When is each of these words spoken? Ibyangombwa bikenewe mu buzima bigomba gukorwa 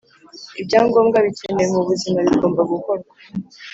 Ibyangombwa 0.61 1.17
bikenewe 1.25 1.65
mu 1.73 1.81
buzima 1.87 2.19
bigomba 2.27 2.61
gukorwa 2.71 3.13